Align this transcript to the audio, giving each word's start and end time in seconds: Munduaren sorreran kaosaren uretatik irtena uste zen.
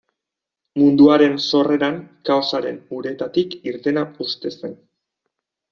Munduaren 0.79 1.35
sorreran 1.49 1.99
kaosaren 2.31 2.81
uretatik 3.01 3.57
irtena 3.73 4.07
uste 4.27 4.57
zen. 4.57 4.79